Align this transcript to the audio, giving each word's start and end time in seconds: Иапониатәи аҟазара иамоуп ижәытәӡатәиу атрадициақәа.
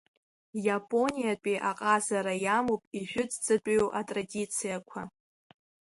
Иапониатәи 0.65 1.63
аҟазара 1.69 2.33
иамоуп 2.43 2.81
ижәытәӡатәиу 2.99 3.87
атрадициақәа. 3.99 5.01